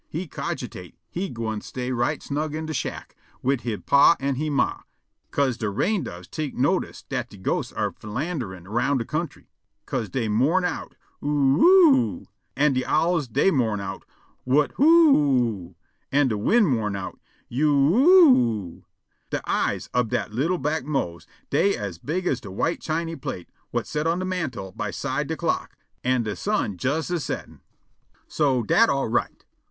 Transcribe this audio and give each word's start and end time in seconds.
He 0.09 0.25
cogitate 0.25 0.95
he 1.11 1.29
gwine 1.29 1.61
stay 1.61 1.91
right 1.91 2.23
snug 2.23 2.55
in 2.55 2.65
de 2.65 2.73
shack 2.73 3.15
wid 3.43 3.61
he 3.61 3.77
pa 3.77 4.15
an' 4.19 4.33
he 4.33 4.49
ma, 4.49 4.79
'ca'se 5.29 5.57
de 5.59 5.69
rain 5.69 6.05
doves 6.05 6.27
tek 6.27 6.55
notice 6.55 7.03
dat 7.03 7.29
de 7.29 7.37
ghosts 7.37 7.71
are 7.71 7.91
philanderin' 7.91 8.67
roun' 8.67 8.97
de 8.97 9.05
country, 9.05 9.51
'ca'se 9.85 10.09
dey 10.09 10.27
mourn 10.27 10.65
out, 10.65 10.95
"Oo 11.23 11.27
oo 11.29 11.65
o 11.65 11.65
o 11.65 12.19
o!" 12.23 12.27
an' 12.55 12.73
de 12.73 12.83
owls 12.83 13.27
dey 13.27 13.51
mourn 13.51 13.79
out, 13.79 14.03
"Whut 14.43 14.79
whoo 14.79 15.13
o 15.13 15.17
o 15.19 15.19
o!" 15.67 15.75
an' 16.11 16.29
de 16.29 16.37
wind 16.39 16.67
mourn 16.67 16.95
out, 16.95 17.19
"You 17.47 17.69
you 17.69 18.15
o 18.15 18.23
o 18.23 18.27
o!" 18.79 18.85
De 19.29 19.39
eyes 19.47 19.87
ob 19.93 20.09
dat 20.09 20.33
li'l' 20.33 20.57
black 20.57 20.83
Mose 20.83 21.27
dey 21.51 21.75
as 21.77 21.99
big 21.99 22.25
as 22.25 22.41
de 22.41 22.49
white 22.49 22.81
chiny 22.81 23.15
plate 23.15 23.51
whut 23.71 23.85
set 23.85 24.07
on 24.07 24.17
de 24.17 24.25
mantel 24.25 24.71
by 24.71 24.89
side 24.89 25.27
de 25.27 25.37
clock, 25.37 25.77
an' 26.03 26.23
de 26.23 26.35
sun 26.35 26.75
jes 26.81 27.11
a 27.11 27.19
settin'. 27.19 27.61
So 28.27 28.63
dat 28.63 28.89
all 28.89 29.07
right. 29.07 29.45